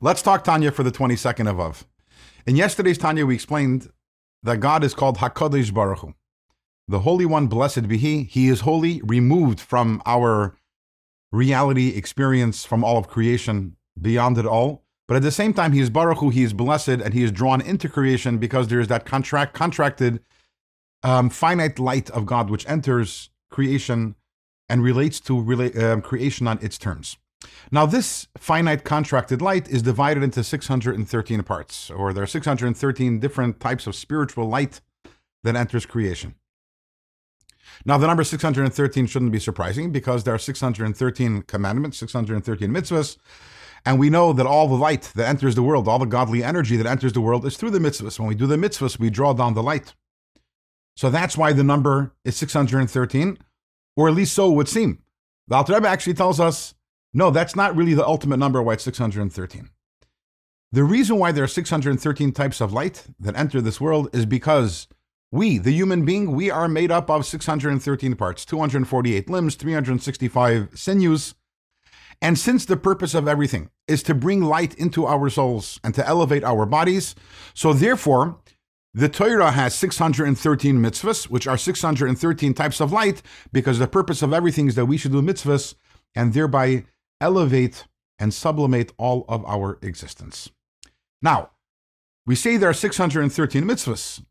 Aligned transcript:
Let's 0.00 0.22
talk 0.22 0.42
Tanya 0.42 0.72
for 0.72 0.82
the 0.82 0.90
22nd 0.90 1.48
of 1.48 1.60
Av. 1.60 1.86
In 2.46 2.56
yesterday's 2.56 2.98
Tanya, 2.98 3.24
we 3.26 3.34
explained 3.34 3.90
that 4.42 4.58
God 4.58 4.82
is 4.82 4.92
called 4.92 5.18
HaKadosh 5.18 5.72
Baruch 5.72 6.00
Hu. 6.00 6.14
The 6.88 7.00
Holy 7.00 7.24
One, 7.24 7.46
blessed 7.46 7.88
be 7.88 7.96
He. 7.96 8.24
He 8.24 8.48
is 8.48 8.60
holy, 8.60 9.00
removed 9.02 9.60
from 9.60 10.02
our 10.04 10.56
reality, 11.32 11.90
experience, 11.96 12.64
from 12.64 12.84
all 12.84 12.98
of 12.98 13.08
creation, 13.08 13.76
beyond 14.00 14.36
it 14.36 14.46
all. 14.46 14.82
But 15.06 15.16
at 15.16 15.22
the 15.22 15.30
same 15.30 15.54
time, 15.54 15.72
He 15.72 15.80
is 15.80 15.90
Baruch 15.90 16.18
Hu, 16.18 16.30
He 16.30 16.42
is 16.42 16.52
blessed, 16.52 16.88
and 16.88 17.14
He 17.14 17.22
is 17.22 17.30
drawn 17.30 17.60
into 17.60 17.88
creation 17.88 18.38
because 18.38 18.68
there 18.68 18.80
is 18.80 18.88
that 18.88 19.06
contract, 19.06 19.54
contracted, 19.54 20.20
um, 21.02 21.30
finite 21.30 21.78
light 21.78 22.10
of 22.10 22.26
God 22.26 22.50
which 22.50 22.68
enters 22.68 23.30
creation 23.50 24.16
and 24.68 24.82
relates 24.82 25.20
to 25.20 25.34
rela- 25.34 25.80
um, 25.80 26.02
creation 26.02 26.48
on 26.48 26.58
its 26.60 26.78
terms. 26.78 27.16
Now, 27.70 27.86
this 27.86 28.28
finite 28.38 28.84
contracted 28.84 29.42
light 29.42 29.68
is 29.68 29.82
divided 29.82 30.22
into 30.22 30.44
613 30.44 31.42
parts, 31.42 31.90
or 31.90 32.12
there 32.12 32.24
are 32.24 32.26
613 32.26 33.20
different 33.20 33.60
types 33.60 33.86
of 33.86 33.94
spiritual 33.94 34.48
light 34.48 34.80
that 35.42 35.56
enters 35.56 35.86
creation. 35.86 36.34
Now, 37.84 37.98
the 37.98 38.06
number 38.06 38.24
613 38.24 39.06
shouldn't 39.06 39.32
be 39.32 39.38
surprising 39.38 39.90
because 39.90 40.24
there 40.24 40.34
are 40.34 40.38
613 40.38 41.42
commandments, 41.42 41.98
613 41.98 42.70
mitzvahs, 42.70 43.16
and 43.84 43.98
we 43.98 44.10
know 44.10 44.32
that 44.32 44.46
all 44.46 44.68
the 44.68 44.74
light 44.74 45.12
that 45.14 45.28
enters 45.28 45.54
the 45.54 45.62
world, 45.62 45.88
all 45.88 45.98
the 45.98 46.06
godly 46.06 46.42
energy 46.42 46.76
that 46.76 46.86
enters 46.86 47.12
the 47.12 47.20
world 47.20 47.44
is 47.44 47.56
through 47.56 47.70
the 47.70 47.78
mitzvahs. 47.78 48.18
When 48.18 48.28
we 48.28 48.34
do 48.34 48.46
the 48.46 48.56
mitzvahs, 48.56 48.98
we 48.98 49.10
draw 49.10 49.32
down 49.32 49.54
the 49.54 49.62
light. 49.62 49.94
So 50.96 51.10
that's 51.10 51.36
why 51.36 51.52
the 51.52 51.64
number 51.64 52.14
is 52.24 52.36
613, 52.36 53.38
or 53.96 54.08
at 54.08 54.14
least 54.14 54.34
so 54.34 54.50
it 54.50 54.54
would 54.54 54.68
seem. 54.68 55.02
The 55.48 55.56
Alter 55.56 55.74
Rebbe 55.74 55.88
actually 55.88 56.14
tells 56.14 56.40
us 56.40 56.74
no, 57.14 57.30
that's 57.30 57.56
not 57.56 57.74
really 57.76 57.94
the 57.94 58.06
ultimate 58.06 58.38
number 58.38 58.60
why 58.62 58.74
it's 58.74 58.82
613. 58.84 59.70
The 60.72 60.84
reason 60.84 61.18
why 61.18 61.30
there 61.30 61.44
are 61.44 61.48
613 61.48 62.32
types 62.32 62.60
of 62.60 62.72
light 62.72 63.06
that 63.20 63.36
enter 63.36 63.60
this 63.60 63.80
world 63.80 64.08
is 64.12 64.26
because 64.26 64.88
we, 65.30 65.58
the 65.58 65.70
human 65.70 66.04
being, 66.04 66.32
we 66.32 66.50
are 66.50 66.66
made 66.66 66.90
up 66.90 67.08
of 67.08 67.24
613 67.24 68.16
parts, 68.16 68.44
248 68.44 69.30
limbs, 69.30 69.54
365 69.54 70.70
sinews. 70.74 71.34
And 72.20 72.38
since 72.38 72.64
the 72.64 72.76
purpose 72.76 73.14
of 73.14 73.28
everything 73.28 73.70
is 73.86 74.02
to 74.04 74.14
bring 74.14 74.42
light 74.42 74.74
into 74.74 75.06
our 75.06 75.30
souls 75.30 75.78
and 75.84 75.94
to 75.94 76.06
elevate 76.06 76.42
our 76.42 76.66
bodies, 76.66 77.14
so 77.52 77.72
therefore, 77.72 78.38
the 78.92 79.08
Torah 79.08 79.50
has 79.50 79.74
613 79.74 80.76
mitzvahs, 80.76 81.24
which 81.24 81.46
are 81.46 81.58
613 81.58 82.54
types 82.54 82.80
of 82.80 82.92
light, 82.92 83.22
because 83.52 83.78
the 83.78 83.88
purpose 83.88 84.22
of 84.22 84.32
everything 84.32 84.68
is 84.68 84.76
that 84.76 84.86
we 84.86 84.96
should 84.96 85.12
do 85.12 85.22
mitzvahs 85.22 85.74
and 86.14 86.32
thereby 86.32 86.84
elevate 87.24 87.84
and 88.18 88.34
sublimate 88.34 88.92
all 88.98 89.24
of 89.28 89.42
our 89.46 89.78
existence. 89.80 90.50
Now, 91.22 91.50
we 92.26 92.34
say 92.34 92.58
there 92.58 92.68
are 92.68 92.74
613 92.74 93.64
mitzvahs, 93.64 94.22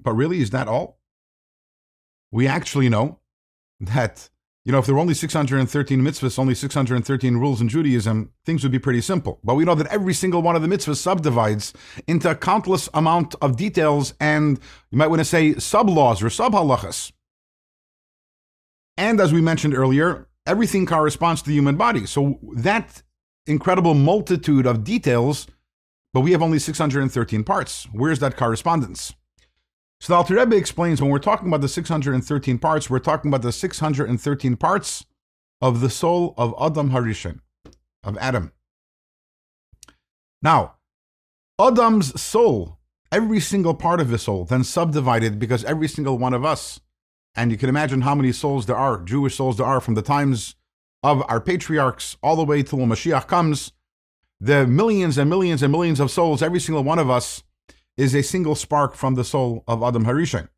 but 0.00 0.12
really, 0.12 0.40
is 0.40 0.50
that 0.50 0.68
all? 0.68 1.00
We 2.30 2.46
actually 2.46 2.88
know 2.88 3.18
that, 3.80 4.30
you 4.64 4.70
know, 4.70 4.78
if 4.78 4.86
there 4.86 4.94
were 4.94 5.00
only 5.00 5.14
613 5.14 6.00
mitzvahs, 6.00 6.38
only 6.38 6.54
613 6.54 7.36
rules 7.36 7.60
in 7.60 7.68
Judaism, 7.68 8.30
things 8.46 8.62
would 8.62 8.72
be 8.72 8.78
pretty 8.78 9.00
simple. 9.00 9.40
But 9.42 9.56
we 9.56 9.64
know 9.64 9.74
that 9.74 9.88
every 9.88 10.14
single 10.14 10.40
one 10.40 10.54
of 10.54 10.62
the 10.62 10.68
mitzvahs 10.68 10.98
subdivides 10.98 11.72
into 12.06 12.30
a 12.30 12.36
countless 12.36 12.88
amount 12.94 13.34
of 13.42 13.56
details 13.56 14.14
and 14.20 14.60
you 14.90 14.98
might 14.98 15.08
want 15.08 15.20
to 15.20 15.24
say 15.24 15.54
sub 15.54 15.88
laws 15.88 16.22
or 16.22 16.30
sub 16.30 16.52
halachas. 16.52 17.10
And 18.96 19.20
as 19.20 19.32
we 19.32 19.40
mentioned 19.40 19.74
earlier, 19.74 20.28
everything 20.46 20.86
corresponds 20.86 21.42
to 21.42 21.48
the 21.48 21.54
human 21.54 21.76
body. 21.76 22.06
So 22.06 22.38
that 22.54 23.02
incredible 23.46 23.94
multitude 23.94 24.66
of 24.66 24.84
details, 24.84 25.46
but 26.12 26.20
we 26.20 26.32
have 26.32 26.42
only 26.42 26.58
613 26.58 27.44
parts. 27.44 27.88
Where's 27.92 28.18
that 28.20 28.36
correspondence? 28.36 29.14
So 30.00 30.12
the 30.12 30.16
Alter 30.16 30.34
Rebbe 30.34 30.56
explains 30.56 31.00
when 31.00 31.10
we're 31.10 31.18
talking 31.18 31.48
about 31.48 31.60
the 31.60 31.68
613 31.68 32.58
parts, 32.58 32.90
we're 32.90 32.98
talking 32.98 33.30
about 33.30 33.42
the 33.42 33.52
613 33.52 34.56
parts 34.56 35.06
of 35.60 35.80
the 35.80 35.90
soul 35.90 36.34
of 36.36 36.54
Adam 36.60 36.90
Harishon, 36.90 37.40
of 38.02 38.18
Adam. 38.18 38.52
Now, 40.42 40.74
Adam's 41.58 42.20
soul, 42.20 42.78
every 43.10 43.40
single 43.40 43.74
part 43.74 44.00
of 44.00 44.10
his 44.10 44.22
soul, 44.22 44.44
then 44.44 44.62
subdivided 44.62 45.38
because 45.38 45.64
every 45.64 45.88
single 45.88 46.18
one 46.18 46.34
of 46.34 46.44
us 46.44 46.80
and 47.36 47.50
you 47.50 47.58
can 47.58 47.68
imagine 47.68 48.02
how 48.02 48.14
many 48.14 48.32
souls 48.32 48.66
there 48.66 48.76
are, 48.76 49.02
Jewish 49.02 49.36
souls 49.36 49.56
there 49.56 49.66
are 49.66 49.80
from 49.80 49.94
the 49.94 50.02
times 50.02 50.54
of 51.02 51.22
our 51.28 51.40
patriarchs 51.40 52.16
all 52.22 52.36
the 52.36 52.44
way 52.44 52.62
till 52.62 52.78
when 52.78 52.88
Mashiach 52.88 53.26
comes. 53.26 53.72
The 54.40 54.66
millions 54.66 55.18
and 55.18 55.28
millions 55.28 55.62
and 55.62 55.70
millions 55.72 56.00
of 56.00 56.10
souls, 56.10 56.42
every 56.42 56.60
single 56.60 56.84
one 56.84 56.98
of 56.98 57.10
us 57.10 57.42
is 57.96 58.14
a 58.14 58.22
single 58.22 58.54
spark 58.54 58.94
from 58.94 59.14
the 59.14 59.24
soul 59.24 59.64
of 59.66 59.82
Adam 59.82 60.04
Harishon. 60.04 60.48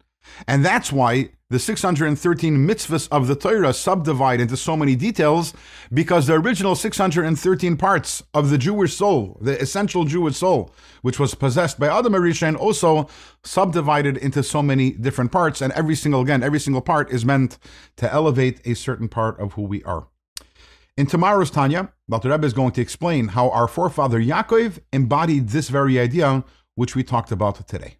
And 0.46 0.64
that's 0.64 0.92
why 0.92 1.30
the 1.48 1.60
613 1.60 2.56
mitzvahs 2.56 3.06
of 3.12 3.28
the 3.28 3.36
Torah 3.36 3.72
subdivide 3.72 4.40
into 4.40 4.56
so 4.56 4.76
many 4.76 4.96
details 4.96 5.54
because 5.94 6.26
the 6.26 6.34
original 6.34 6.74
613 6.74 7.76
parts 7.76 8.24
of 8.34 8.50
the 8.50 8.58
Jewish 8.58 8.94
soul, 8.94 9.38
the 9.40 9.60
essential 9.60 10.04
Jewish 10.04 10.36
soul, 10.36 10.74
which 11.02 11.20
was 11.20 11.36
possessed 11.36 11.78
by 11.78 11.86
Adam 11.86 12.14
Harishon, 12.14 12.58
also 12.58 13.08
subdivided 13.44 14.16
into 14.16 14.42
so 14.42 14.60
many 14.60 14.90
different 14.90 15.30
parts. 15.30 15.60
And 15.60 15.72
every 15.74 15.94
single, 15.94 16.20
again, 16.20 16.42
every 16.42 16.58
single 16.58 16.82
part 16.82 17.12
is 17.12 17.24
meant 17.24 17.58
to 17.96 18.12
elevate 18.12 18.60
a 18.64 18.74
certain 18.74 19.08
part 19.08 19.38
of 19.38 19.52
who 19.52 19.62
we 19.62 19.84
are. 19.84 20.08
In 20.96 21.06
tomorrow's 21.06 21.50
Tanya, 21.50 21.92
Alter 22.10 22.30
Rebbe 22.30 22.46
is 22.46 22.54
going 22.54 22.72
to 22.72 22.80
explain 22.80 23.28
how 23.28 23.50
our 23.50 23.68
forefather 23.68 24.20
Yaakov 24.20 24.80
embodied 24.92 25.50
this 25.50 25.68
very 25.68 26.00
idea, 26.00 26.42
which 26.74 26.96
we 26.96 27.04
talked 27.04 27.30
about 27.30 27.68
today. 27.68 27.98